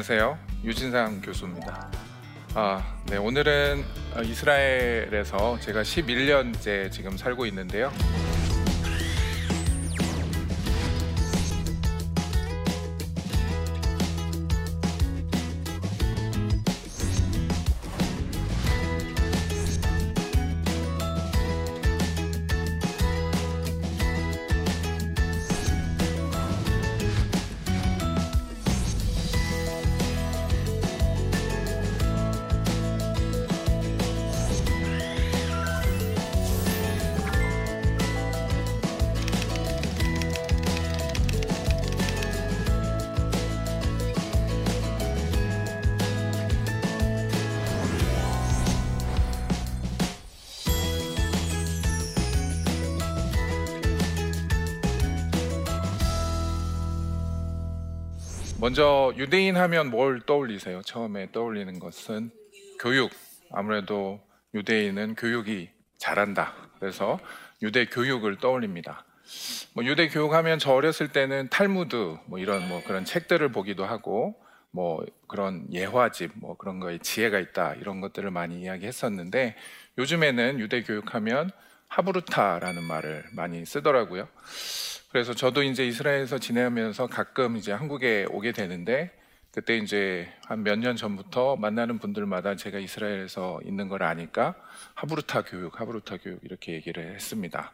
[0.00, 0.38] 안녕하세요.
[0.64, 1.90] 유진상 교수입니다.
[2.54, 3.84] 아, 네, 오늘은
[4.16, 7.92] 어, 이스라엘에서 제가 11년째 지금 살고 있는데요.
[58.60, 60.82] 먼저 유대인 하면 뭘 떠올리세요?
[60.82, 62.30] 처음에 떠올리는 것은
[62.78, 63.10] 교육.
[63.50, 64.20] 아무래도
[64.52, 66.52] 유대인은 교육이 잘한다.
[66.78, 67.18] 그래서
[67.62, 69.06] 유대 교육을 떠올립니다.
[69.72, 74.38] 뭐 유대 교육하면 저 어렸을 때는 탈무드 뭐 이런 뭐 그런 책들을 보기도 하고
[74.72, 79.56] 뭐 그런 예화집 뭐 그런 거에 지혜가 있다 이런 것들을 많이 이야기했었는데
[79.96, 81.50] 요즘에는 유대 교육하면
[81.88, 84.28] 하브루타라는 말을 많이 쓰더라고요.
[85.10, 89.10] 그래서 저도 이제 이스라엘에서 지내면서 가끔 이제 한국에 오게 되는데
[89.52, 94.54] 그때 이제 한 몇 년 전부터 만나는 분들마다 제가 이스라엘에서 있는 걸 아니까
[94.94, 97.72] 하브루타 교육, 하브루타 교육 이렇게 얘기를 했습니다.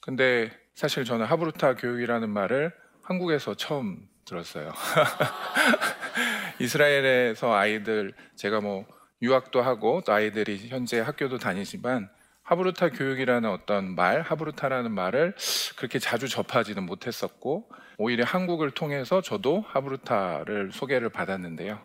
[0.00, 4.72] 근데 사실 저는 하브루타 교육이라는 말을 한국에서 처음 들었어요.
[6.60, 8.86] 이스라엘에서 아이들 제가 뭐
[9.22, 12.08] 유학도 하고 또 아이들이 현재 학교도 다니지만
[12.50, 15.36] 하브루타 교육이라는 어떤 말, 하브루타라는 말을
[15.76, 21.78] 그렇게 자주 접하지는 못했었고 오히려 한국을 통해서 저도 하브루타를 소개를 받았는데요.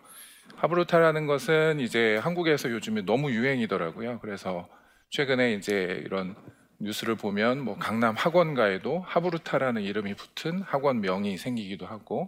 [0.56, 4.18] 하브루타라는 것은 이제 한국에서 요즘에 너무 유행이더라고요.
[4.22, 4.68] 그래서
[5.12, 6.36] 최근에 이제 이런
[6.80, 12.28] 뉴스를 보면 뭐 강남 학원가에도 하브루타라는 이름이 붙은 학원명이 생기기도 하고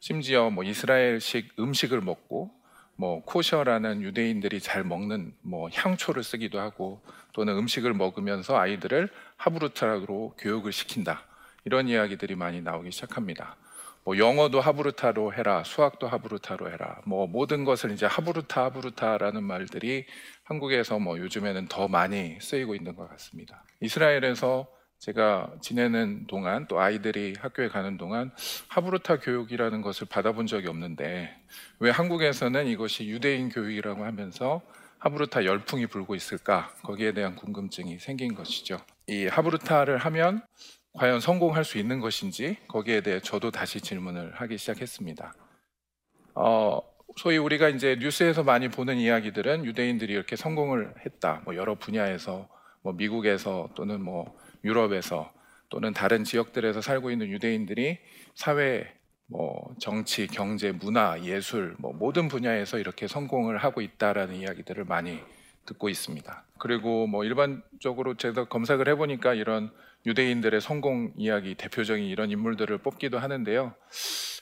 [0.00, 2.50] 심지어 뭐 이스라엘식 음식을 먹고
[2.96, 7.02] 뭐 코셔라는 유대인들이 잘 먹는 뭐 향초를 쓰기도 하고
[7.36, 11.22] 또는 음식을 먹으면서 아이들을 하브루타로 교육을 시킨다.
[11.66, 13.56] 이런 이야기들이 많이 나오기 시작합니다.
[14.04, 17.02] 뭐 영어도 하브루타로 해라, 수학도 하브루타로 해라.
[17.04, 20.06] 뭐 모든 것을 이제 하브루타 하브루타라는 말들이
[20.44, 23.64] 한국에서 뭐 요즘에는 더 많이 쓰이고 있는 것 같습니다.
[23.82, 24.66] 이스라엘에서
[24.98, 28.30] 제가 지내는 동안 또 아이들이 학교에 가는 동안
[28.68, 31.36] 하브루타 교육이라는 것을 받아본 적이 없는데
[31.80, 34.62] 왜 한국에서는 이것이 유대인 교육이라고 하면서
[35.06, 36.74] 하브루타 열풍이 불고 있을까?
[36.82, 38.78] 거기에 대한 궁금증이 생긴 것이죠.
[39.06, 40.44] 이 하브루타를 하면
[40.94, 45.32] 과연 성공할 수 있는 것인지 거기에 대해 저도 다시 질문을 하기 시작했습니다.
[46.34, 46.80] 어,
[47.16, 51.40] 소위 우리가 이제 뉴스에서 많이 보는 이야기들은 유대인들이 이렇게 성공을 했다.
[51.44, 52.48] 뭐 여러 분야에서
[52.82, 55.32] 뭐 미국에서 또는 뭐 유럽에서
[55.68, 58.00] 또는 다른 지역들에서 살고 있는 유대인들이
[58.34, 58.92] 사회,
[59.28, 65.20] 뭐 정치, 경제, 문화, 예술 뭐 모든 분야에서 이렇게 성공을 하고 있다라는 이야기들을 많이
[65.66, 66.44] 듣고 있습니다.
[66.58, 69.70] 그리고 뭐 일반적으로 제가 검색을 해보니까 이런
[70.06, 73.74] 유대인들의 성공 이야기 대표적인 이런 인물들을 뽑기도 하는데요.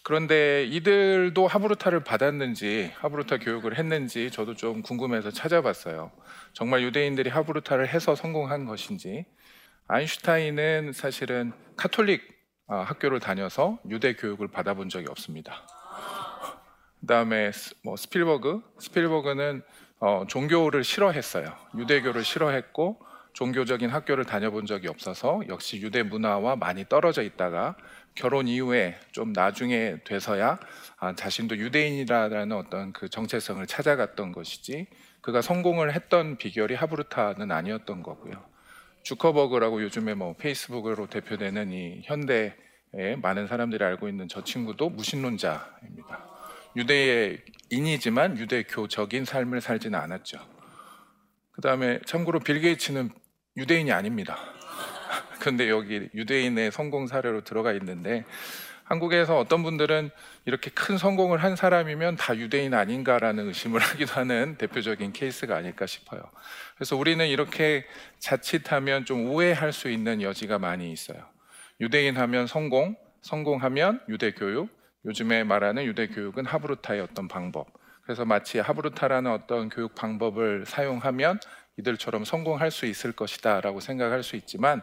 [0.03, 6.13] 그런데 이들도 하브루타를 받았는지 하브루타 교육을 했는지 저도 좀 궁금해서 찾아봤어요.
[6.53, 9.25] 정말 유대인들이 하브루타를 해서 성공한 것인지
[9.89, 12.34] 아인슈타인은 사실은 카톨릭 아,
[12.67, 15.67] 학교를 다녀서 유대 교육을 받아본 적이 없습니다.
[17.01, 17.51] 그다음에
[17.83, 19.63] 뭐 스필버그, 스필버그는
[20.01, 21.47] 어, 종교를 싫어했어요.
[21.77, 22.99] 유대교를 싫어했고
[23.35, 27.77] 종교적인 학교를 다녀본 적이 없어서 역시 유대 문화와 많이 떨어져 있다가
[28.15, 30.59] 결혼 이후에 좀 나중에 돼서야
[30.99, 34.87] 아, 자신도 유대인이라는 어떤 그 정체성을 찾아갔던 것이지
[35.21, 38.54] 그가 성공을 했던 비결이 하브루타는 아니었던 거고요.
[39.05, 42.55] 주커버그라고 요즘에 뭐 페이스북으로 대표되는 이 현대의
[43.21, 46.25] 많은 사람들이 알고 있는 저 친구도 무신론자입니다.
[46.75, 50.39] 유대인이지만 유대교적인 삶을 살지는 않았죠.
[51.53, 53.11] 그 다음에 참고로 빌 게이츠는
[53.59, 54.39] 유대인이 아닙니다.
[55.39, 58.25] 근데 여기 유대인의 성공 사례로 들어가 있는데
[58.85, 60.11] 한국에서 어떤 분들은
[60.45, 66.23] 이렇게 큰 성공을 한 사람이면 다 유대인 아닌가라는 의심을 하기도 하는 대표적인 케이스가 아닐까 싶어요.
[66.77, 67.87] 그래서 우리는 이렇게
[68.19, 71.19] 자칫하면 좀 오해할 수 있는 여지가 많이 있어요.
[71.81, 74.69] 유대인 하면 성공, 성공하면 유대 교육,
[75.07, 77.67] 요즘에 말하는 유대 교육은 하브루타의 어떤 방법.
[78.03, 81.41] 그래서 마치 하브루타라는 어떤 교육 방법을 사용하면
[81.79, 84.83] 이들처럼 성공할 수 있을 것이다라고 생각할 수 있지만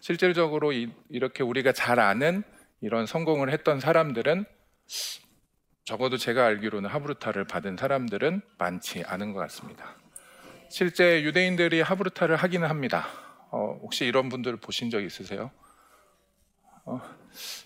[0.00, 2.42] 실질적으로 이, 렇게 우리가 잘 아는
[2.80, 4.44] 이런 성공을 했던 사람들은
[5.84, 9.96] 적어도 제가 알기로는 하브루타를 받은 사람들은 많지 않은 것 같습니다.
[10.68, 13.06] 실제 유대인들이 하브루타를 하기는 합니다.
[13.50, 15.50] 어, 혹시 이런 분들 보신 적 있으세요?
[16.84, 17.00] 어,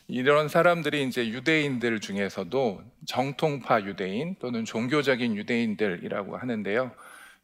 [0.08, 6.93] 이런 사람들이 이제 유대인들 중에서도 정통파 유대인 또는 종교적인 유대인들이라고 하는데요.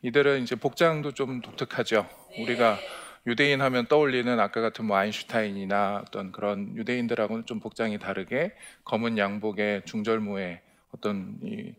[0.03, 2.09] 이들은 이제 복장도 좀 독특하죠.
[2.39, 2.79] 우리가
[3.27, 9.83] 유대인 하면 떠올리는 아까 같은 뭐 아인슈타인이나 어떤 그런 유대인들하고는 좀 복장이 다르게 검은 양복에
[9.85, 10.63] 중절모에
[10.95, 11.75] 어떤 이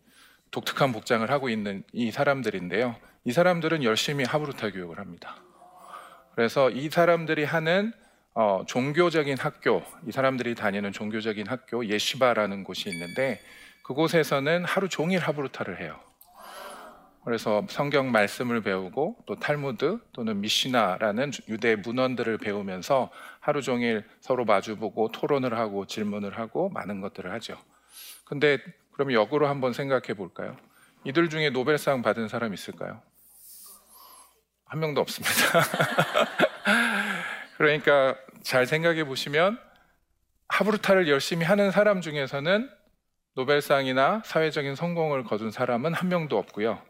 [0.52, 2.96] 독특한 복장을 하고 있는 이 사람들인데요.
[3.24, 5.38] 이 사람들은 열심히 하브루타 교육을 합니다.
[6.36, 7.94] 그래서 이 사람들이 하는
[8.34, 13.42] 어, 종교적인 학교, 이 사람들이 다니는 종교적인 학교 예시바라는 곳이 있는데
[13.84, 16.00] 그곳에서는 하루 종일 하브루타를 해요.
[17.24, 25.12] 그래서 성경 말씀을 배우고 또 탈무드 또는 미시나라는 유대 문헌들을 배우면서 하루 종일 서로 마주보고
[25.12, 27.58] 토론을 하고 질문을 하고 많은 것들을 하죠.
[28.26, 28.58] 근데
[28.92, 30.58] 그럼 역으로 한번 생각해 볼까요?
[31.04, 33.02] 이들 중에 노벨상 받은 사람 있을까요?
[34.66, 35.36] 한 명도 없습니다.
[37.58, 39.60] 그러니까 잘 생각해 보시면
[40.48, 42.70] 하브루타를 열심히 하는 사람 중에서는
[43.36, 46.82] 노벨상이나 사회적인 성공을 거둔 사람은 한 명도 없고요.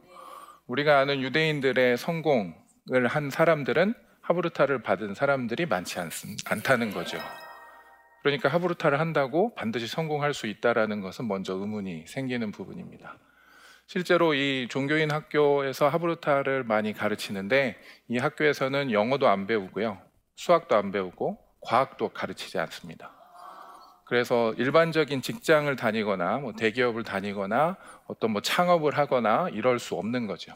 [0.72, 6.10] 우리가 아는 유대인들의 성공을 한 사람들은 하브루타를 받은 사람들이 많지 않,
[6.46, 7.18] 않다는 거죠.
[8.24, 13.18] 그러니까 하브루타를 한다고 반드시 성공할 수 있다라는 것은 먼저 의문이 생기는 부분입니다.
[13.86, 17.78] 실제로 이 종교인 학교에서 하브루타를 많이 가르치는데
[18.08, 20.02] 이 학교에서는 영어도 안 배우고요.
[20.38, 23.21] 수학도 안 배우고 과학도 가르치지 않습니다.
[24.12, 27.78] 그래서 일반적인 직장을 다니거나 뭐 대기업을 다니거나
[28.08, 30.54] 어떤 뭐 창업을 하거나 이럴 수 없는 거죠.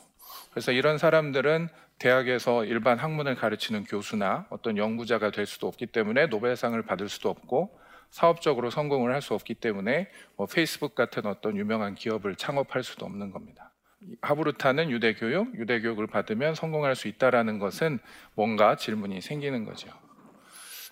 [0.52, 6.81] 그래서 이런 사람들은 대학에서 일반 학문을 가르치는 교수나 어떤 연구자가 될 수도 없기 때문에 노벨상을
[6.81, 7.80] 받을 수도 없고
[8.10, 13.31] 사업적으로 성공을 할 수 없기 때문에 뭐 페이스북 같은 어떤 유명한 기업을 창업할 수도 없는
[13.31, 13.72] 겁니다.
[14.22, 18.00] 하브루타는 유대 교육, 유대 교육을 받으면 성공할 수 있다라는 것은
[18.34, 19.88] 뭔가 질문이 생기는 거죠.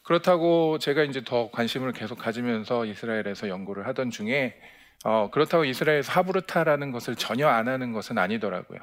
[0.03, 4.59] 그렇다고 제가 이제 더 관심을 계속 가지면서 이스라엘에서 연구를 하던 중에
[5.05, 8.79] 어, 그렇다고 이스라엘에서 하브르타라는 것을 전혀 안 하는 것은 아니더라고요.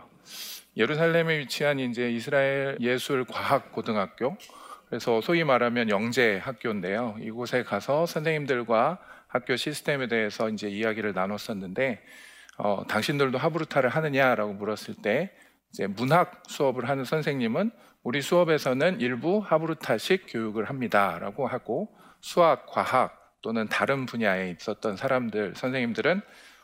[0.76, 4.36] 예루살렘에 위치한 이제 이스라엘 예술 과학 고등학교
[4.88, 7.16] 그래서 소위 말하면 영재 학교인데요.
[7.20, 12.02] 이곳에 가서 선생님들과 학교 시스템에 대해서 이제 이야기를 나눴었는데
[12.56, 15.30] 어, 당신들도 하브루타를 하느냐라고 물었을 때
[15.72, 17.70] 이제 문학 수업을 하는 선생님은
[18.02, 26.20] 우리 수업에서는 일부 하브루타식 교육을 합니다라고 하고 수학, 과학 또는 다른 분야에 있었던 사람들, 선생님들은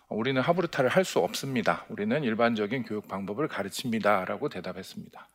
[0.08, 1.84] 우리는 하브루타를 할 수 없습니다.
[1.88, 5.28] 우리는 일반적인 교육 방법을 가르칩니다라고 대답했습니다.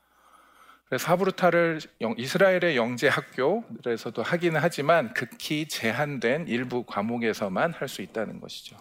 [0.87, 1.79] 그래서 하브루타를
[2.17, 8.77] 이스라엘의 영재 학교에서도 하기는 하지만 극히 제한된 일부 과목에서만 할 수 있다는 것이죠.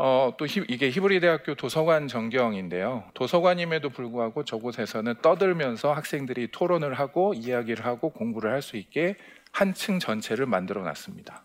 [0.00, 3.02] 어, 또 히, 이게 히브리 대학교 도서관 전경인데요.
[3.14, 9.16] 도서관임에도 불구하고 저곳에서는 떠들면서 학생들이 토론을 하고 이야기를 하고 공부를 할 수 있게
[9.50, 11.42] 한 층 전체를 만들어 놨습니다.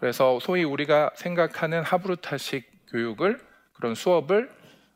[0.00, 3.38] 그래서 소위 우리가 생각하는 하브루타식 교육을
[3.74, 4.50] 그런 수업을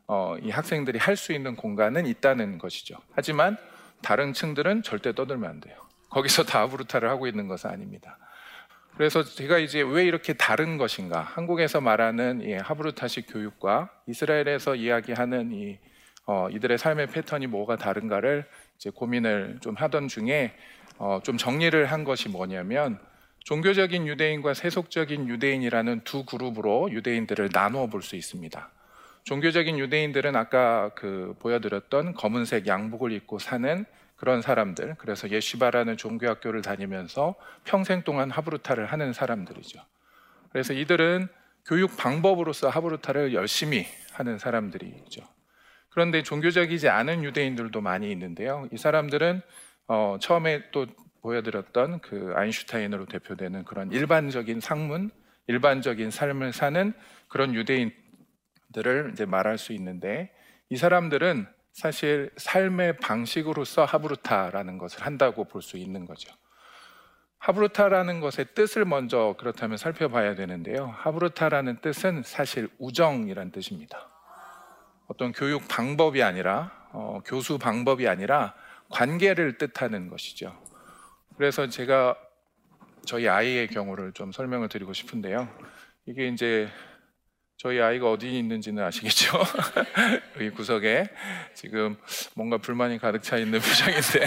[0.07, 2.97] 어, 이 학생들이 할 수 있는 공간은 있다는 것이죠.
[3.13, 3.55] 하지만
[4.01, 5.77] 다른 층들은 절대 떠들면 안 돼요.
[6.09, 8.17] 거기서 다 하브루타를 하고 있는 것은 아닙니다.
[8.99, 11.21] 그래서 제가 이제 왜 이렇게 다른 것인가?
[11.21, 15.79] 한국에서 말하는 이 하브루타식 교육과 이스라엘에서 이야기하는 이
[16.25, 20.53] 어, 이들의 삶의 패턴이 뭐가 다른가를 이제 고민을 좀 하던 중에
[20.97, 22.99] 어, 좀 정리를 한 것이 뭐냐면
[23.45, 28.69] 종교적인 유대인과 세속적인 유대인이라는 두 그룹으로 유대인들을 나누어 볼 수 있습니다.
[29.23, 33.85] 종교적인 유대인들은 아까 그 보여드렸던 검은색 양복을 입고 사는
[34.19, 39.79] 그런 사람들, 그래서 예시바라는 종교학교를 다니면서 평생 동안 하브루타를 하는 사람들이죠.
[40.51, 41.29] 그래서 이들은
[41.65, 45.21] 교육 방법으로서 하브루타를 열심히 하는 사람들이죠.
[45.89, 48.67] 그런데 종교적이지 않은 유대인들도 많이 있는데요.
[48.73, 49.41] 이 사람들은
[49.87, 50.85] 어, 처음에 또
[51.21, 55.11] 보여드렸던 그 아인슈타인으로 대표되는 그런 일반적인 상문,
[55.47, 56.93] 일반적인 삶을 사는
[57.29, 60.31] 그런 유대인들을 이제 말할 수 있는데
[60.69, 61.47] 이 사람들은
[61.79, 66.29] 사실 삶의 방식으로서 하브루타라는 것을 한다고 볼 수 있는 거죠.
[67.37, 70.87] 하브루타라는 것의 뜻을 먼저 그렇다면 살펴봐야 되는데요.
[70.97, 74.09] 하브루타라는 뜻은 사실 우정이란 뜻입니다.
[75.07, 78.55] 어떤 교육 방법이 아니라 어, 교수 방법이 아니라
[78.89, 80.53] 관계를 뜻하는 것이죠.
[81.37, 82.17] 그래서 제가
[83.05, 85.47] 저희 아이의 경우를 좀 설명을 드리고 싶은데요.
[86.05, 86.67] 이게 이제
[87.59, 89.37] 저희 아이가 어디 있는지는 아시겠죠?
[90.37, 91.09] 여기 구석에
[91.53, 91.97] 지금
[92.33, 94.25] 뭔가 불만이 가득 차 있는 표정인데.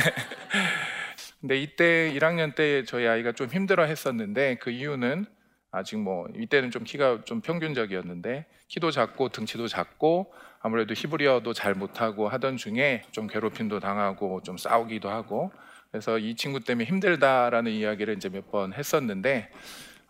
[1.40, 5.24] 근데 이때 1학년 때 저희 아이가 좀 힘들어 했었는데 그 이유는
[5.70, 12.28] 아직 뭐 이때는 좀 키가 좀 평균적이었는데 키도 작고 등치도 작고 아무래도 히브리어도 잘 못하고
[12.28, 15.50] 하던 중에 좀 괴롭힘도 당하고 좀 싸우기도 하고
[15.90, 19.48] 그래서 이 친구 때문에 힘들다라는 이야기를 이제 몇 번 했었는데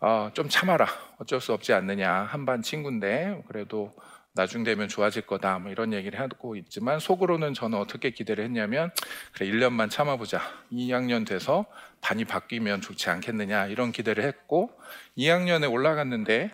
[0.05, 0.89] 어, 좀 참아라.
[1.19, 2.13] 어쩔 수 없지 않느냐.
[2.13, 3.95] 한반 친구인데 그래도
[4.33, 5.61] 나중 되면 좋아질 거다.
[5.61, 8.91] 뭐 이런 얘기를 하고 있지만 속으로는 저는 어떻게 기대를 했냐면
[9.33, 10.41] 그래 1년만 참아보자.
[10.73, 11.67] 2학년 돼서
[12.01, 14.73] 반이 바뀌면 좋지 않겠느냐 이런 기대를 했고
[15.17, 16.51] 2학년에 올라갔는데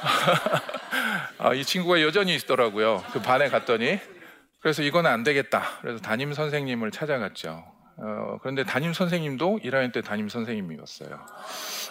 [1.36, 3.04] 아, 이 친구가 여전히 있더라고요.
[3.12, 4.00] 그 반에 갔더니.
[4.60, 5.62] 그래서 이건 안 되겠다.
[5.82, 11.26] 그래서 담임 선생님을 찾아갔죠 어, 그런데 담임 선생님도 1학년 때 담임 선생님이었어요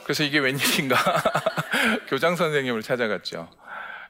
[0.03, 0.95] 그래서 이게 웬일인가
[2.07, 3.49] 교장 선생님을 찾아갔죠.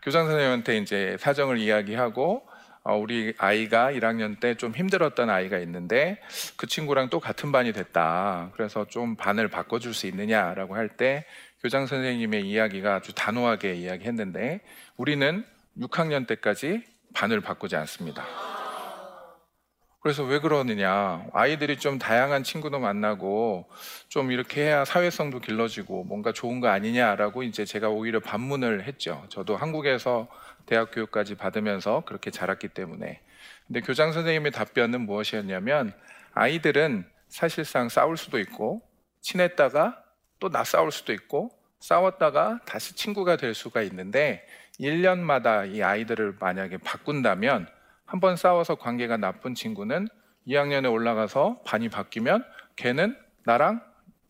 [0.02, 2.48] 교장 선생님한테 이제 사정을 이야기하고
[2.84, 6.20] 어, 우리 아이가 1학년 때 좀 힘들었던 아이가 있는데
[6.58, 8.50] 그 친구랑 또 같은 반이 됐다.
[8.56, 11.26] 그래서 좀 반을 바꿔줄 수 있느냐라고 할 때
[11.62, 14.62] 교장 선생님의 이야기가 아주 단호하게 이야기했는데
[14.98, 15.46] 우리는
[15.80, 16.84] 6학년 때까지
[17.14, 18.26] 반을 바꾸지 않습니다.
[20.02, 21.28] 그래서 왜 그러느냐.
[21.32, 23.70] 아이들이 좀 다양한 친구도 만나고
[24.10, 29.24] 좀 이렇게 해야 사회성도 길러지고 뭔가 좋은 거 아니냐라고 이제 제가 오히려 반문을 했죠.
[29.30, 30.28] 저도 한국에서
[30.66, 33.22] 대학 교육까지 받으면서 그렇게 자랐기 때문에.
[33.68, 35.94] 근데 교장 선생님의 답변은 무엇이었냐면
[36.34, 38.82] 아이들은 사실상 싸울 수도 있고
[39.22, 40.02] 친했다가
[40.40, 44.44] 또 나 싸울 수도 있고 싸웠다가 다시 친구가 될 수가 있는데
[44.80, 47.68] 1년마다 이 아이들을 만약에 바꾼다면
[48.12, 50.10] 한 번 싸워서 관계가 나쁜 친구는
[50.46, 52.44] 2학년에 올라가서 반이 바뀌면
[52.76, 53.16] 걔는
[53.46, 53.82] 나랑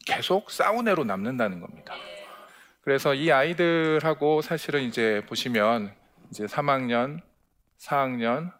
[0.05, 1.95] 계속 싸운 애로 남는다는 겁니다.
[2.81, 5.95] 그래서 이 아이들하고 사실은 이제 보시면
[6.29, 7.21] 이제 3학년,
[7.79, 8.51] 4학년,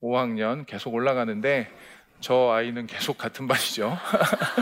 [0.00, 1.68] 5학년 계속 올라가는데
[2.20, 3.98] 저 아이는 계속 같은 반이죠.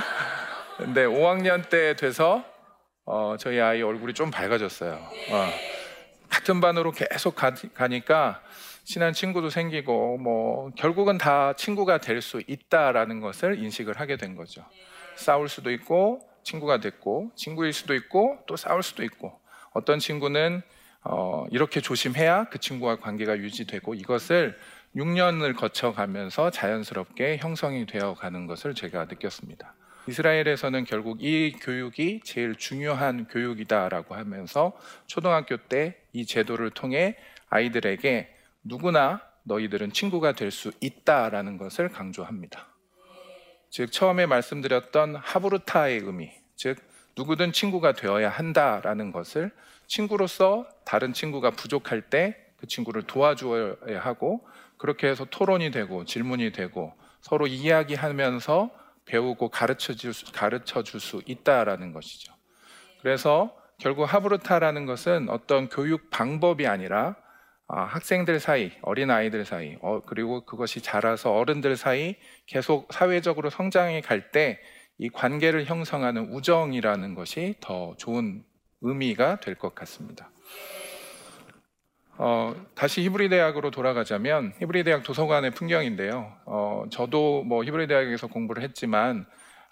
[0.79, 2.43] 근데 5학년 때 돼서
[3.05, 4.95] 어, 저희 아이 얼굴이 좀 밝아졌어요.
[4.95, 5.51] 어,
[6.47, 8.41] 같은 반으로 계속 가, 가니까
[8.85, 14.65] 친한 친구도 생기고 뭐 결국은 다 친구가 될 수 있다라는 것을 인식을 하게 된 거죠.
[15.17, 19.41] 싸울 수도 있고 친구가 됐고 친구일 수도 있고 또 싸울 수도 있고
[19.73, 20.63] 어떤 친구는
[21.03, 24.57] 어, 이렇게 조심해야 그 친구와 관계가 유지되고 이것을
[24.95, 29.75] 6년을 거쳐가면서 자연스럽게 형성이 되어 가는 것을 제가 느꼈습니다.
[30.09, 34.73] 이스라엘에서는 결국 이 교육이 제일 중요한 교육이다라고 하면서
[35.07, 37.17] 초등학교 때 이 제도를 통해
[37.49, 42.67] 아이들에게 누구나 너희들은 친구가 될 수 있다라는 것을 강조합니다.
[43.71, 46.79] 즉 처음에 말씀드렸던 하브루타의 의미, 즉
[47.17, 49.51] 누구든 친구가 되어야 한다라는 것을
[49.87, 54.47] 친구로서 다른 친구가 부족할 때 그 친구를 도와줘야 하고
[54.79, 58.71] 그렇게 해서 토론이 되고 질문이 되고 서로 이야기하면서
[59.05, 60.13] 배우고 가르쳐 줄
[61.01, 62.35] 수 있다라는 것이죠.
[63.01, 67.17] 그래서 결국 하브루타라는 것은 어떤 교육 방법이 아니라
[67.69, 72.15] 아, 학생들 사이, 어린 아이들 사이, 어, 그리고 그것이 자라서 어른들 사이
[72.47, 74.59] 계속 사회적으로 성장해 갈 때
[74.99, 78.43] 이 관계를 형성하는 우정이라는 것이 더 좋은
[78.81, 80.31] 의미가 될 것 같습니다.
[82.19, 86.33] 어, 다시 히브리 대학으로 돌아가자면 히브리 대학 도서관의 풍경인데요.
[86.47, 89.27] 어, 저도 뭐 히브리 대학에서 공부를 했지만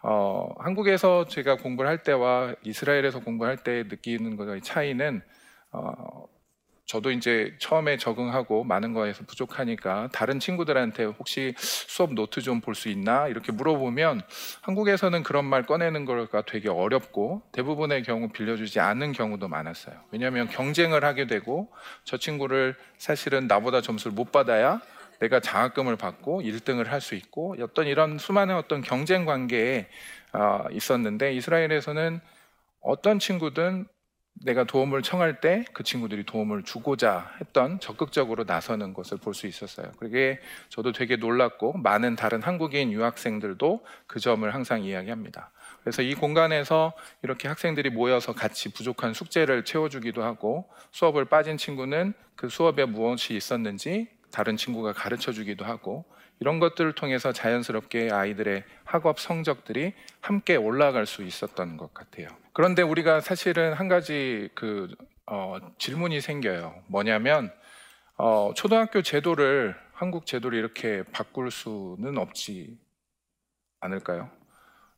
[0.07, 5.23] 어, 한국에서 제가 공부를 할 때와 이스라엘에서 공부할 때 느끼는 것의 차이는
[5.73, 6.27] 어,
[6.85, 12.91] 저도 이제 처음에 적응하고 많은 거에서 부족하니까 다른 친구들한테 혹시 수업 노트 좀 볼 수
[12.91, 14.21] 있나 이렇게 물어보면
[14.61, 19.97] 한국에서는 그런 말 꺼내는 거가 되게 어렵고 대부분의 경우 빌려주지 않는 경우도 많았어요.
[20.11, 21.73] 왜냐하면 경쟁을 하게 되고
[22.05, 24.83] 저 친구를 사실은 나보다 점수를 못 받아야
[25.25, 29.89] 내가 장학금을 받고 1등을 할 수 있고 어떤 이런 수많은 어떤 경쟁 관계에
[30.33, 32.21] 아, 있었는데 이스라엘에서는
[32.81, 33.87] 어떤 친구든
[34.45, 39.93] 내가 도움을 청할 때 그 친구들이 도움을 주고자 했던 적극적으로 나서는 것을 볼 수 있었어요.
[39.99, 40.41] 그게
[40.71, 45.51] 저도 되게 놀랐고 많은 다른 한국인 유학생들도 그 점을 항상 이야기합니다.
[45.83, 52.49] 그래서 이 공간에서 이렇게 학생들이 모여서 같이 부족한 숙제를 채워주기도 하고 수업을 빠진 친구는 그
[52.49, 56.05] 수업에 무엇이 있었는지 다른 친구가 가르쳐 주기도 하고
[56.41, 62.27] 이런 것들을 통해서 자연스럽게 아이들의 학업 성적들이 함께 올라갈 수 있었던 것 같아요.
[62.53, 64.89] 그런데 우리가 사실은 한 가지 그
[65.27, 66.75] 어, 질문이 생겨요.
[66.89, 67.53] 뭐냐면
[68.17, 72.77] 어, 초등학교 제도를 한국 제도를 이렇게 바꿀 수는 없지
[73.79, 74.31] 않을까요?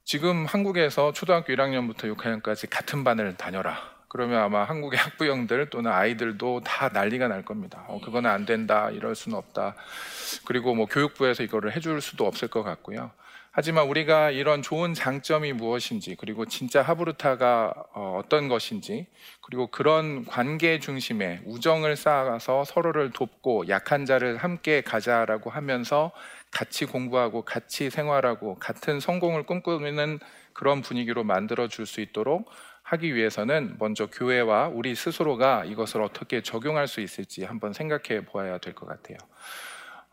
[0.05, 3.96] 지금 한국에서 초등학교 1학년부터 6학년까지 같은 반을 다녀라.
[4.09, 7.85] 그러면 아마 한국의 학부형들 또는 아이들도 다 난리가 날 겁니다.
[7.89, 9.75] 어, 그거는 안 된다, 이럴 수는 없다.
[10.45, 13.11] 그리고 뭐 교육부에서 이거를 해줄 수도 없을 것 같고요.
[13.59, 19.07] 하지만 우리가 이런 좋은 장점이 무엇인지 그리고 진짜 하브루타가 어, 어떤 것인지
[19.41, 26.13] 그리고 그런 관계 중심에 우정을 쌓아서 서로를 돕고 약한 자를 함께 가자라고 하면서
[26.51, 30.19] 같이 공부하고 같이 생활하고 같은 성공을 꿈꾸는
[30.53, 32.51] 그런 분위기로 만들어 줄 수 있도록
[32.89, 38.75] 하기 위해서는 먼저 교회와 우리 스스로가 이것을 어떻게 적용할 수 있을지 한번 생각해 보아야 될
[38.75, 39.19] 것 같아요.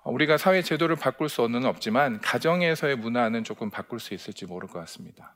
[0.05, 5.35] 우리가 사회 제도를 바꿀 수는 없지만 가정에서의 문화는 조금 바꿀 수 있을지 모를 것 같습니다.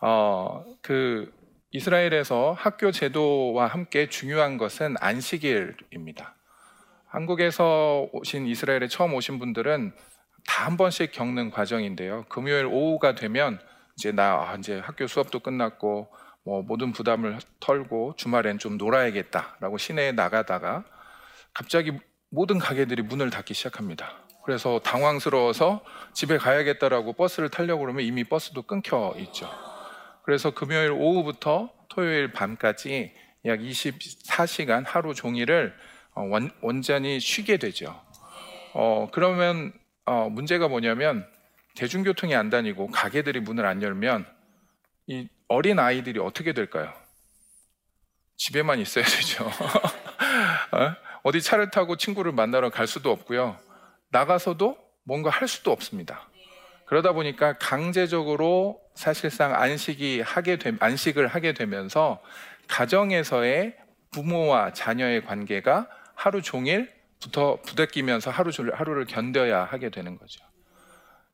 [0.00, 1.32] 어, 그
[1.72, 6.34] 이스라엘에서 학교 제도와 함께 중요한 것은 안식일입니다.
[7.06, 9.92] 한국에서 오신 이스라엘에 처음 오신 분들은
[10.46, 12.26] 다 한 번씩 겪는 과정인데요.
[12.28, 13.58] 금요일 오후가 되면
[13.96, 16.08] 이제 나 아, 이제 학교 수업도 끝났고
[16.44, 20.84] 뭐 모든 부담을 털고 주말엔 좀 놀아야겠다라고 시내에 나가다가
[21.54, 21.92] 갑자기
[22.30, 24.24] 모든 가게들이 문을 닫기 시작합니다.
[24.44, 25.82] 그래서 당황스러워서
[26.12, 29.48] 집에 가야겠다라고 버스를 타려고 그러면 이미 버스도 끊겨 있죠.
[30.22, 33.12] 그래서 금요일 오후부터 토요일 밤까지
[33.46, 35.74] 약 24시간 하루 종일을
[36.14, 36.28] 어,
[36.60, 38.00] 원전히 쉬게 되죠.
[38.74, 39.72] 어, 그러면
[40.04, 41.26] 어, 문제가 뭐냐면
[41.76, 44.26] 대중교통이 안 다니고 가게들이 문을 안 열면
[45.06, 46.92] 이 어린 아이들이 어떻게 될까요?
[48.36, 49.44] 집에만 있어야 되죠.
[50.72, 50.94] 어?
[51.22, 53.56] 어디 차를 타고 친구를 만나러 갈 수도 없고요.
[54.10, 56.28] 나가서도 뭔가 할 수도 없습니다.
[56.86, 62.22] 그러다 보니까 강제적으로 사실상 안식이 하게 되, 안식을 하게 되면서
[62.68, 63.76] 가정에서의
[64.12, 70.44] 부모와 자녀의 관계가 하루 종일 붙어 부대끼면서 하루 하루를 견뎌야 하게 되는 거죠.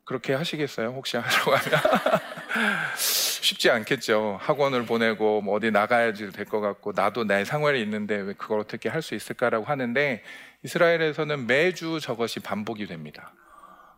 [0.04, 0.88] 그렇게 하시겠어요?
[0.88, 1.60] 혹시 하러 가면
[2.96, 4.38] 쉽지 않겠죠.
[4.40, 8.88] 학원을 보내고 뭐 어디 나가야지 될 것 같고 나도 내 생활이 있는데 왜 그걸 어떻게
[8.88, 10.22] 할 수 있을까라고 하는데
[10.64, 13.32] 이스라엘에서는 매주 저것이 반복이 됩니다.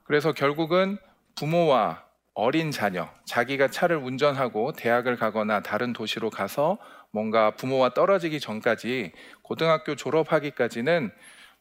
[0.05, 0.99] 그래서 결국은
[1.35, 6.79] 부모와 어린 자녀, 자기가 차를 운전하고 대학을 가거나 다른 도시로 가서
[7.11, 9.13] 뭔가 부모와 떨어지기 전까지
[9.43, 11.11] 고등학교 졸업하기까지는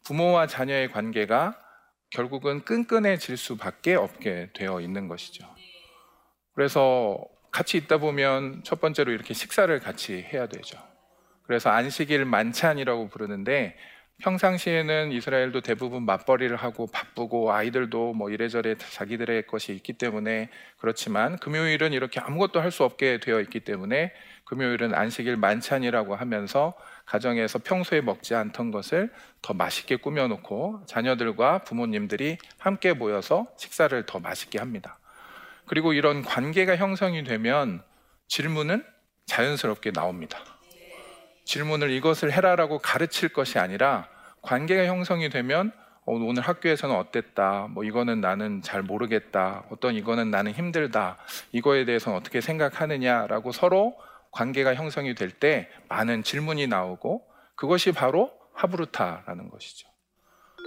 [0.04, 1.58] 부모와 자녀의 관계가
[2.10, 5.46] 결국은 끈끈해질 수밖에 없게 되어 있는 것이죠.
[6.54, 7.20] 그래서
[7.52, 10.78] 같이 있다 보면 첫 번째로 이렇게 식사를 같이 해야 되죠.
[11.44, 13.76] 그래서 안식일 만찬이라고 부르는데
[14.22, 21.92] 평상시에는 이스라엘도 대부분 맞벌이를 하고 바쁘고 아이들도 뭐 이래저래 자기들의 것이 있기 때문에 그렇지만 금요일은
[21.92, 24.14] 이렇게 아무것도 할 수 없게 되어 있기 때문에
[24.46, 26.74] 금요일은 안식일 만찬이라고 하면서
[27.06, 29.12] 가정에서 평소에 먹지 않던 것을
[29.42, 35.01] 더 맛있게 꾸며놓고 자녀들과 부모님들이 함께 모여서 식사를 더 맛있게 합니다.
[35.72, 37.82] 그리고 이런 관계가 형성이 되면
[38.28, 38.84] 질문은
[39.26, 40.38] 자연스럽게 나옵니다.
[41.46, 44.10] 질문을 이것을 해라라고 가르칠 것이 아니라
[44.42, 45.72] 관계가 형성이 되면
[46.06, 47.70] 어, 오늘 학교에서는 어땠다.
[47.70, 49.64] 뭐 이거는 나는 잘 모르겠다.
[49.72, 51.16] 어떤 이거는 나는 힘들다.
[51.54, 53.96] 이거에 대해서는 어떻게 생각하느냐라고 서로
[54.32, 59.88] 관계가 형성이 될 때 많은 질문이 나오고 그것이 바로 하브루타라는 것이죠.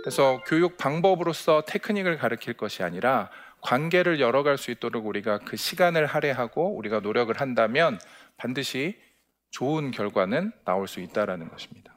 [0.03, 3.31] 그래서 교육 방법으로서 테크닉을 가르칠 것이 아니라
[3.65, 7.99] 관계를 열어갈 수 있도록 우리가 그 시간을 할애하고 우리가 노력을 한다면
[8.37, 9.01] 반드시
[9.51, 11.97] 좋은 결과는 나올 수 있다라는 것입니다.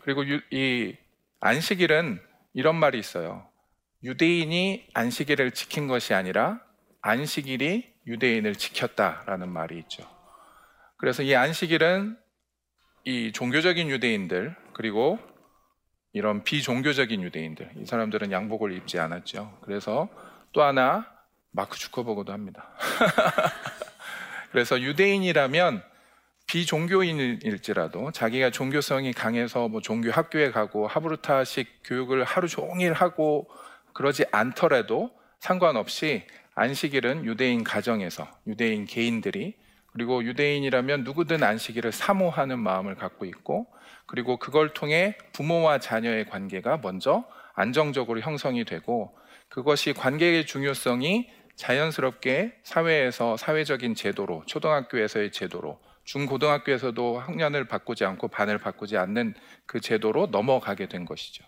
[0.00, 0.96] 그리고 이
[1.40, 2.20] 안식일은
[2.54, 3.46] 이런 말이 있어요.
[4.02, 6.60] 유대인이 안식일을 지킨 것이 아니라
[7.02, 10.08] 안식일이 유대인을 지켰다라는 말이 있죠.
[10.96, 12.16] 그래서 이 안식일은
[13.04, 15.18] 이 종교적인 유대인들 그리고
[16.14, 19.58] 이런 비종교적인 유대인들 이 사람들은 양복을 입지 않았죠.
[19.62, 20.08] 그래서
[20.54, 21.06] 또 하나
[21.50, 22.70] 마크 주커버그도 합니다.
[24.52, 25.82] 그래서 유대인이라면
[26.46, 33.48] 비종교인일지라도 자기가 종교성이 강해서 뭐 종교 학교에 가고 하브루타식 교육을 하루 종일 하고
[33.92, 39.56] 그러지 않더라도 상관없이 안식일은 유대인 가정에서 유대인 개인들이
[39.92, 43.66] 그리고 유대인이라면 누구든 안식일을 사모하는 마음을 갖고 있고
[44.06, 49.16] 그리고 그걸 통해 부모와 자녀의 관계가 먼저 안정적으로 형성이 되고
[49.48, 58.96] 그것이 관계의 중요성이 자연스럽게 사회에서 사회적인 제도로 초등학교에서의 제도로 중고등학교에서도 학년을 바꾸지 않고 반을 바꾸지
[58.96, 59.34] 않는
[59.66, 61.44] 그 제도로 넘어가게 된 것이죠.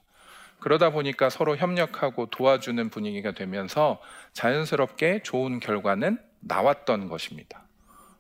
[0.61, 4.01] 그러다 보니까 서로 협력하고 도와주는 분위기가 되면서
[4.33, 7.67] 자연스럽게 좋은 결과는 나왔던 것입니다.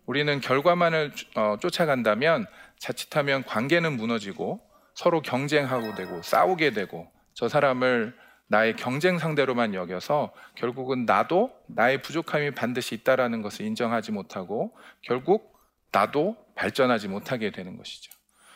[0.04, 2.46] 우리는 결과만을 어, 쫓아간다면
[2.78, 4.60] 자칫하면 관계는 무너지고
[4.94, 8.14] 서로 경쟁하고 되고 싸우게 되고 저 사람을
[8.48, 15.58] 나의 경쟁 상대로만 여겨서 결국은 나도 나의 부족함이 반드시 있다라는 것을 인정하지 못하고 결국
[15.90, 18.12] 나도 발전하지 못하게 되는 것이죠.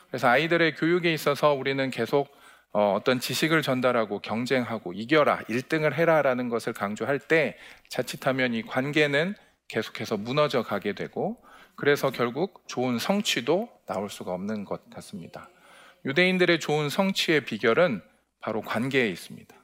[0.09, 2.29] 그래서 아이들의 교육에 있어서 우리는 계속
[2.73, 7.57] 어, 어떤 지식을 전달하고 경쟁하고 이겨라, 1등을 해라라는 것을 강조할 때
[7.89, 9.35] 자칫하면 이 관계는
[9.67, 11.43] 계속해서 무너져 가게 되고
[11.75, 15.49] 그래서 결국 좋은 성취도 나올 수가 없는 것 같습니다.
[16.05, 18.03] 유대인들의 좋은 성취의 비결은
[18.41, 19.60] 바로 관계에 있습니다.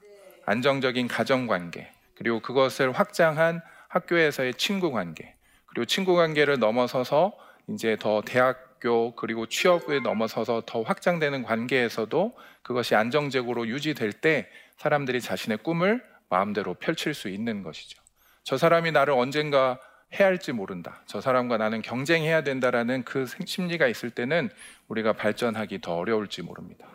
[0.47, 5.35] 안정적인 가정 관계, 그리고 그것을 확장한 학교에서의 친구 관계,
[5.67, 7.37] 그리고 친구 관계를 넘어서서
[7.69, 15.59] 이제 더 대학교 그리고 취업에 넘어서서 더 확장되는 관계에서도 그것이 안정적으로 유지될 때 사람들이 자신의
[15.59, 18.01] 꿈을 마음대로 펼칠 수 있는 것이죠.
[18.45, 19.79] 저 사람이 나를 언젠가
[20.13, 21.03] 해할지 모른다.
[21.07, 24.51] 저 사람과 나는 경쟁해야 된다라는 그 심리가 있을 때는
[24.89, 26.87] 우리가 발전하기 더 어려울지 모릅니다.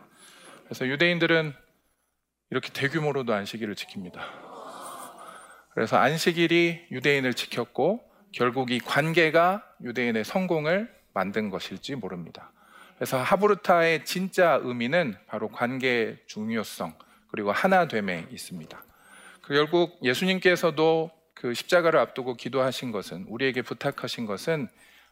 [0.64, 1.54] 그래서 유대인들은
[2.52, 4.20] 이렇게 대규모로도 안식일을 지킵니다.
[5.74, 12.52] 그래서 안식일이 유대인을 지켰고 결국 이 관계가 유대인의 성공을 만든 것일지 모릅니다.
[12.96, 16.94] 그래서 하브르타의 진짜 의미는 바로 관계의 중요성
[17.32, 18.84] 그리고 하나됨에 있습니다.
[19.42, 24.68] 그 결국 예수님께서도 그 십자가를 앞두고 기도하신 것은 우리에게 부탁하신 것은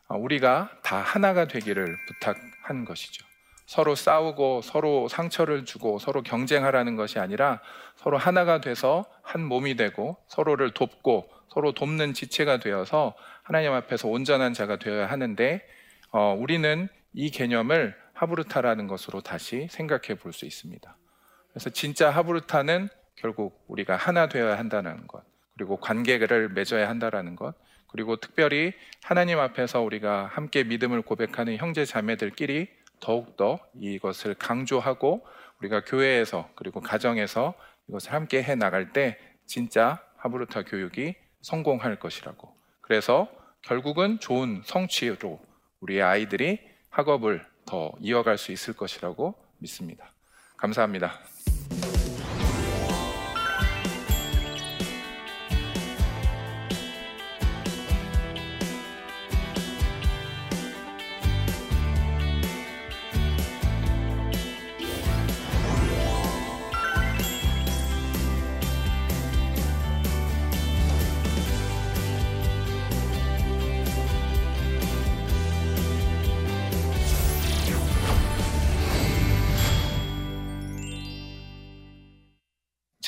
[0.10, 3.29] 우리가 다 하나가 되기를 부탁한 것이죠.
[3.70, 7.62] 서로 싸우고 서로 상처를 주고 서로 경쟁하라는 것이 아니라
[7.98, 14.56] 서로 하나가 돼서 한 몸이 되고 서로를 돕고 서로 돕는 지체가 되어서 하나님 앞에서 온전한
[14.56, 15.62] 자가 되어야 하는데
[16.12, 20.98] 어, 우리는 이 개념을 하브르타라는 것으로 다시 생각해 볼 수 있습니다.
[21.52, 25.24] 그래서 진짜 하브르타는 결국 우리가 하나 되어야 한다는 것,
[25.56, 27.54] 그리고 관계를 맺어야 한다는 것,
[27.92, 32.68] 그리고 특별히 하나님 앞에서 우리가 함께 믿음을 고백하는 형제 자매들끼리
[33.00, 35.26] 더욱더 이것을 강조하고
[35.60, 37.54] 우리가 교회에서 그리고 가정에서
[37.88, 42.54] 이것을 함께 해 나갈 때 진짜 하브루타 교육이 성공할 것이라고.
[42.82, 43.30] 그래서
[43.62, 45.40] 결국은 좋은 성취로
[45.80, 46.60] 우리 아이들이
[46.90, 50.12] 학업을 더 이어갈 수 있을 것이라고 믿습니다.
[50.58, 51.14] 감사합니다.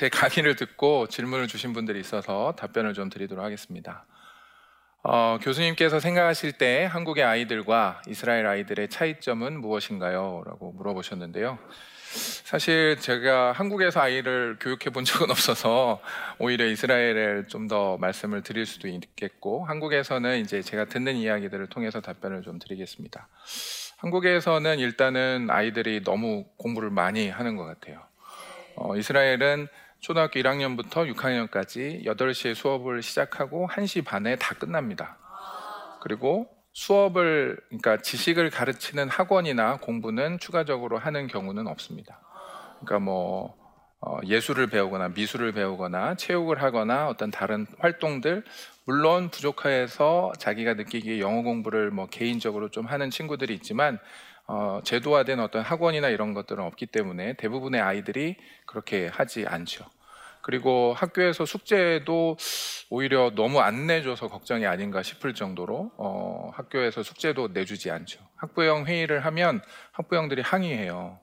[0.01, 4.07] 제 강의를 듣고 질문을 주신 분들이 있어서 답변을 좀 드리도록 하겠습니다.
[5.03, 10.41] 어, 교수님께서 생각하실 때 한국의 아이들과 이스라엘 아이들의 차이점은 무엇인가요?
[10.47, 11.59] 라고 물어보셨는데요.
[12.43, 16.01] 사실 제가 한국에서 아이를 교육해 본 적은 없어서
[16.39, 22.57] 오히려 이스라엘에 좀더 말씀을 드릴 수도 있겠고 한국에서는 이제 제가 듣는 이야기들을 통해서 답변을 좀
[22.57, 23.27] 드리겠습니다.
[23.97, 28.01] 한국에서는 일단은 아이들이 너무 공부를 많이 하는 것 같아요.
[28.77, 29.67] 어, 이스라엘은
[30.01, 35.19] 초등학교 1학년부터 6학년까지 8시에 수업을 시작하고 1시 반에 다 끝납니다.
[36.01, 42.19] 그리고 수업을, 그러니까 지식을 가르치는 학원이나 공부는 추가적으로 하는 경우는 없습니다.
[42.79, 43.55] 그러니까 뭐,
[43.99, 48.43] 어, 예술을 배우거나 미술을 배우거나 체육을 하거나 어떤 다른 활동들,
[48.85, 53.99] 물론 부족해서 자기가 느끼기에 영어 공부를 뭐 개인적으로 좀 하는 친구들이 있지만
[54.53, 58.35] 어, 제도화된 어떤 학원이나 이런 것들은 없기 때문에 대부분의 아이들이
[58.65, 59.85] 그렇게 하지 않죠.
[60.41, 62.35] 그리고 학교에서 숙제도
[62.89, 68.19] 오히려 너무 안 내줘서 걱정이 아닌가 싶을 정도로 어, 학교에서 숙제도 내주지 않죠.
[68.35, 69.61] 학부형 회의를 하면
[69.93, 71.17] 학부형들이 항의해요.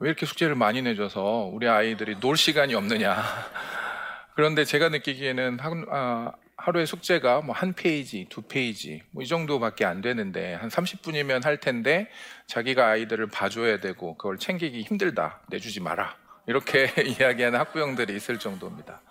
[0.00, 3.14] 왜 이렇게 숙제를 많이 내줘서 우리 아이들이 놀 시간이 없느냐.
[4.34, 5.58] 그런데 제가 느끼기에는
[5.90, 6.32] 아,
[6.64, 11.58] 하루에 숙제가 뭐 한 페이지, 두 페이지, 뭐 이 정도밖에 안 되는데 한 30분이면 할
[11.58, 12.08] 텐데
[12.46, 15.40] 자기가 아이들을 봐줘야 되고 그걸 챙기기 힘들다.
[15.50, 16.16] 내주지 마라.
[16.46, 19.02] 이렇게 이야기하는 학부형들이 있을 정도입니다.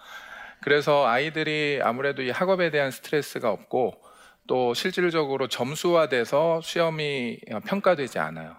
[0.62, 4.02] 그래서 아이들이 아무래도 이 학업에 대한 스트레스가 없고
[4.48, 8.56] 또 실질적으로 점수화돼서 시험이 평가되지 않아요.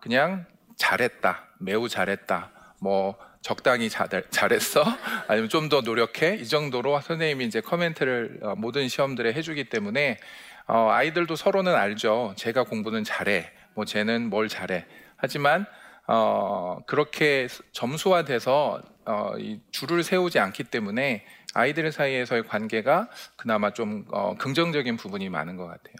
[0.00, 4.82] 그냥 잘했다, 매우 잘했다, 뭐 적당히 잘, 잘했어?
[5.28, 6.36] 아니면 좀 더 노력해?
[6.36, 10.18] 이 정도로 선생님이 이제 커멘트를 어, 모든 시험들에 해주기 때문에
[10.66, 12.32] 어, 아이들도 서로는 알죠.
[12.36, 13.50] 제가 공부는 잘해.
[13.74, 14.86] 뭐 쟤는 뭘 잘해.
[15.16, 15.66] 하지만
[16.06, 24.36] 어, 그렇게 점수화돼서 어, 이 줄을 세우지 않기 때문에 아이들 사이에서의 관계가 그나마 좀 어,
[24.38, 25.96] 긍정적인 부분이 많은 것 같아요.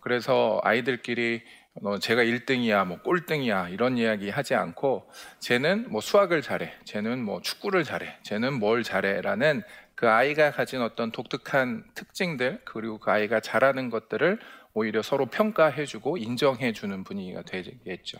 [0.00, 1.42] 그래서 아이들끼리
[1.82, 7.40] 어, 제가 1등이야, 뭐 꼴등이야 이런 이야기 하지 않고 쟤는 뭐 수학을 잘해, 쟤는 뭐
[7.40, 9.62] 축구를 잘해, 쟤는 뭘 잘해라는
[9.94, 14.38] 그 아이가 가진 어떤 독특한 특징들 그리고 그 아이가 잘하는 것들을
[14.74, 18.18] 오히려 서로 평가해주고 인정해주는 분위기가 되겠죠.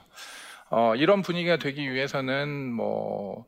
[0.70, 3.44] 어, 이런 분위기가 되기 위해서는 뭐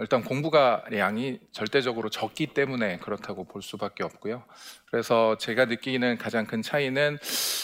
[0.00, 4.42] 일단 공부가 양이 절대적으로 적기 때문에 그렇다고 볼 수밖에 없고요.
[4.90, 7.18] 그래서 제가 느끼는 가장 큰 차이는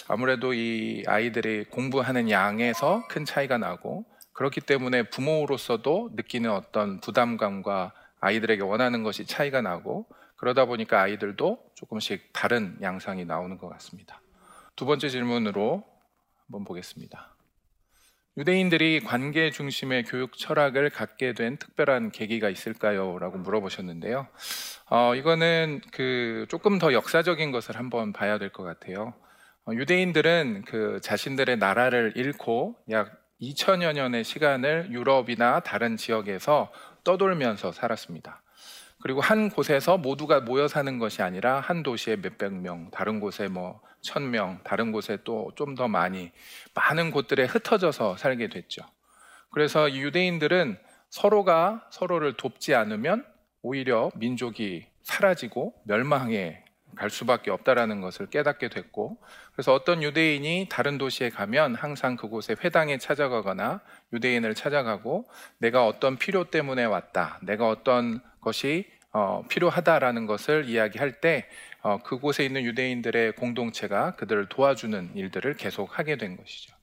[0.09, 8.63] 아무래도 이 아이들이 공부하는 양에서 큰 차이가 나고 그렇기 때문에 부모로서도 느끼는 어떤 부담감과 아이들에게
[8.63, 14.21] 원하는 것이 차이가 나고 그러다 보니까 아이들도 조금씩 다른 양상이 나오는 것 같습니다.
[14.77, 15.85] 두 번째 질문으로
[16.47, 17.38] 한번 보겠습니다.
[18.39, 23.19] 유대인들이 관계 중심의 교육 철학을 갖게 된 특별한 계기가 있을까요?
[23.19, 24.29] 라고 물어보셨는데요.
[24.91, 29.13] 어, 이거는 그 조금 더 역사적인 것을 한번 봐야 될 것 같아요.
[29.67, 33.11] 어, 유대인들은 그 자신들의 나라를 잃고 약
[33.43, 36.73] 2000여 년의 시간을 유럽이나 다른 지역에서
[37.03, 38.43] 떠돌면서 살았습니다.
[39.03, 44.31] 그리고 한 곳에서 모두가 모여 사는 것이 아니라 한 도시에 몇백 명, 다른 곳에 뭐천
[44.31, 46.31] 명, 다른 곳에 또 좀 더 많이
[46.75, 48.83] 많은 곳들에 흩어져서 살게 됐죠.
[49.51, 50.79] 그래서 유대인들은
[51.11, 53.25] 서로가 서로를 돕지 않으면
[53.63, 56.65] 오히려 민족이 사라지고 멸망해
[56.97, 59.19] 갈 수밖에 없다라는 것을 깨닫게 됐고
[59.53, 63.81] 그래서 어떤 유대인이 다른 도시에 가면 항상 그곳에 회당에 찾아가거나
[64.13, 71.49] 유대인을 찾아가고 내가 어떤 필요 때문에 왔다 내가 어떤 것이 어, 필요하다라는 것을 이야기할 때
[71.83, 76.75] 어, 그곳에 있는 유대인들의 공동체가 그들을 도와주는 일들을 계속 하게 된 것이죠.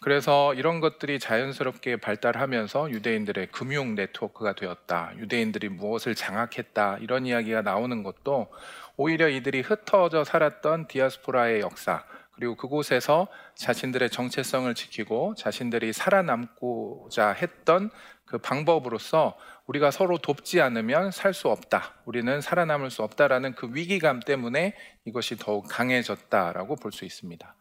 [0.00, 5.12] 그래서 이런 것들이 자연스럽게 발달하면서 유대인들의 금융 네트워크가 되었다.
[5.18, 6.98] 유대인들이 무엇을 장악했다.
[7.00, 8.52] 이런 이야기가 나오는 것도
[8.96, 17.90] 오히려 이들이 흩어져 살았던 디아스포라의 역사, 그리고 그곳에서 자신들의 정체성을 지키고 자신들이 살아남고자 했던
[18.24, 21.94] 그 방법으로서 우리가 서로 돕지 않으면 살 수 없다.
[22.04, 27.54] 우리는 살아남을 수 없다라는 그 위기감 때문에 이것이 더욱 강해졌다라고 볼 수 있습니다.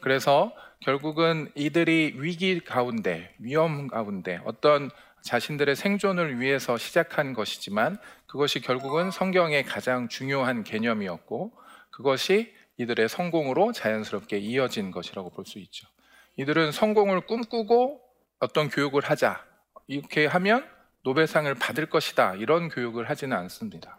[0.00, 4.90] 그래서 결국은 이들이 위기 가운데, 위험 가운데 어떤
[5.22, 11.52] 자신들의 생존을 위해서 시작한 것이지만 그것이 결국은 성경의 가장 중요한 개념이었고
[11.90, 15.88] 그것이 이들의 성공으로 자연스럽게 이어진 것이라고 볼 수 있죠.
[16.36, 18.00] 이들은 성공을 꿈꾸고
[18.40, 19.42] 어떤 교육을 하자.
[19.86, 20.68] 이렇게 하면
[21.04, 22.34] 노벨상을 받을 것이다.
[22.34, 23.98] 이런 교육을 하지는 않습니다.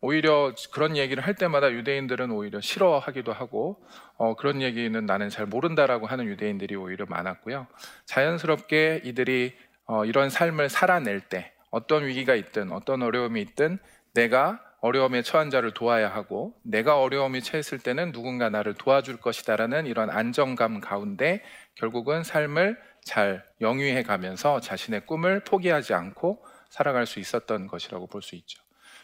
[0.00, 3.84] 오히려 그런 얘기를 할 때마다 유대인들은 오히려 싫어하기도 하고
[4.16, 7.66] 어, 그런 얘기는 나는 잘 모른다라고 하는 유대인들이 오히려 많았고요.
[8.06, 13.78] 자연스럽게 이들이 어, 이런 삶을 살아낼 때 어떤 위기가 있든 어떤 어려움이 있든
[14.14, 20.08] 내가 어려움에 처한 자를 도와야 하고 내가 어려움이 처했을 때는 누군가 나를 도와줄 것이다라는 이런
[20.08, 21.42] 안정감 가운데
[21.74, 28.34] 결국은 삶을 잘 영위해 가면서 자신의 꿈을 포기하지 않고 살아갈 수 있었던 것이라고 볼 수
[28.36, 28.62] 있죠.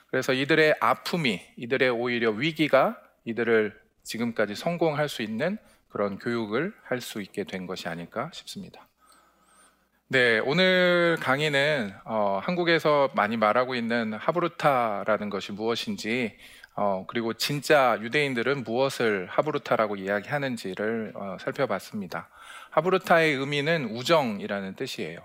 [0.08, 7.20] 그래서 이들의 아픔이, 이들의 오히려 위기가 이들을 지금까지 성공할 수 있는 그런 교육을 할 수
[7.20, 8.86] 있게 된 것이 아닐까 싶습니다.
[10.08, 16.36] 네, 오늘 강의는 어, 한국에서 많이 말하고 있는 하브루타라는 것이 무엇인지
[16.76, 22.28] 어, 그리고 진짜 유대인들은 무엇을 하브루타라고 이야기하는지를 어, 살펴봤습니다.
[22.76, 25.18] 하브루타의 의미는 우정이라는 뜻이에요.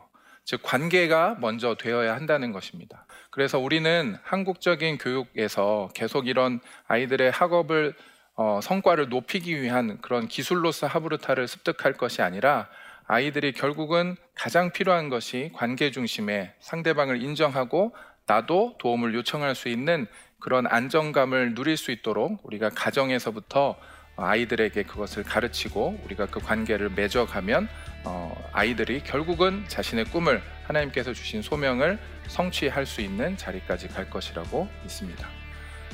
[0.46, 3.06] 즉 관계가 먼저 되어야 한다는 것입니다.
[3.30, 7.94] 그래서 우리는 한국적인 교육에서 계속 이런 아이들의 학업을
[8.36, 12.70] 어, 성과를 높이기 위한 그런 기술로서 하브루타를 습득할 것이 아니라
[13.06, 17.94] 아이들이 결국은 가장 필요한 것이 관계 중심의 상대방을 인정하고
[18.28, 20.08] 나도 도움을 요청할 수 있는
[20.40, 23.78] 그런 안정감을 누릴 수 있도록 우리가 가정에서부터
[24.24, 27.68] 아이들에게 그것을 가르치고 우리가 그 관계를 맺어가면
[28.04, 35.28] 어, 아이들이 결국은 자신의 꿈을 하나님께서 주신 소명을 성취할 수 있는 자리까지 갈 것이라고 믿습니다.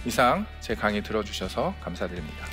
[0.05, 2.45] 이상 제 강의 들어주셔서 감사드립니다.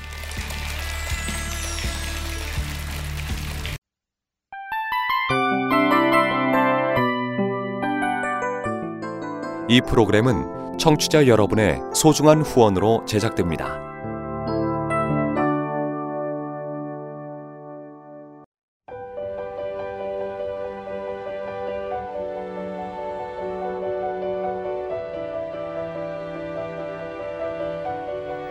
[9.68, 13.93] 이 프로그램은 청취자 여러분의 소중한 후원으로 제작됩니다.